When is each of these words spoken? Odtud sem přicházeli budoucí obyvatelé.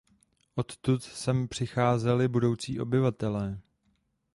Odtud 0.55 1.03
sem 1.03 1.47
přicházeli 1.47 2.27
budoucí 2.27 2.79
obyvatelé. 2.79 3.59